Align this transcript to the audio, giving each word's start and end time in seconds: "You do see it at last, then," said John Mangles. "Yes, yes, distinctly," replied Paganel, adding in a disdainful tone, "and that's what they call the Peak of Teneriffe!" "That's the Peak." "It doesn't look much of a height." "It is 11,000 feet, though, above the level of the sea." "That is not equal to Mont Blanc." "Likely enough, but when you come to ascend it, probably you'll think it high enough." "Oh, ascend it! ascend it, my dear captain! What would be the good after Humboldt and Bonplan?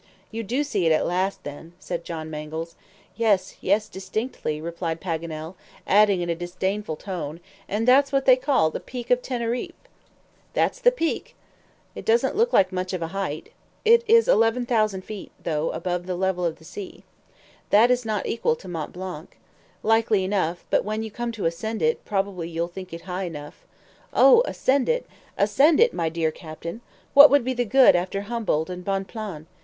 "You 0.31 0.41
do 0.41 0.63
see 0.63 0.87
it 0.87 0.91
at 0.91 1.05
last, 1.05 1.43
then," 1.43 1.73
said 1.79 2.03
John 2.03 2.31
Mangles. 2.31 2.73
"Yes, 3.15 3.57
yes, 3.61 3.87
distinctly," 3.87 4.59
replied 4.59 4.99
Paganel, 4.99 5.53
adding 5.85 6.21
in 6.21 6.29
a 6.31 6.33
disdainful 6.33 6.95
tone, 6.95 7.39
"and 7.69 7.87
that's 7.87 8.11
what 8.11 8.25
they 8.25 8.35
call 8.35 8.71
the 8.71 8.79
Peak 8.79 9.11
of 9.11 9.21
Teneriffe!" 9.21 9.75
"That's 10.55 10.79
the 10.79 10.91
Peak." 10.91 11.35
"It 11.93 12.03
doesn't 12.03 12.35
look 12.35 12.51
much 12.71 12.93
of 12.93 13.03
a 13.03 13.09
height." 13.13 13.51
"It 13.85 14.03
is 14.07 14.27
11,000 14.27 15.03
feet, 15.03 15.31
though, 15.43 15.69
above 15.69 16.07
the 16.07 16.15
level 16.15 16.45
of 16.45 16.55
the 16.55 16.65
sea." 16.65 17.03
"That 17.69 17.91
is 17.91 18.03
not 18.03 18.25
equal 18.25 18.55
to 18.55 18.67
Mont 18.67 18.93
Blanc." 18.93 19.37
"Likely 19.83 20.23
enough, 20.23 20.65
but 20.71 20.83
when 20.83 21.03
you 21.03 21.11
come 21.11 21.31
to 21.33 21.45
ascend 21.45 21.83
it, 21.83 22.03
probably 22.05 22.49
you'll 22.49 22.67
think 22.67 22.91
it 22.91 23.01
high 23.01 23.25
enough." 23.25 23.67
"Oh, 24.15 24.41
ascend 24.45 24.89
it! 24.89 25.05
ascend 25.37 25.79
it, 25.79 25.93
my 25.93 26.09
dear 26.09 26.31
captain! 26.31 26.81
What 27.13 27.29
would 27.29 27.43
be 27.45 27.53
the 27.53 27.65
good 27.65 27.95
after 27.95 28.21
Humboldt 28.21 28.67
and 28.71 28.83
Bonplan? 28.83 29.45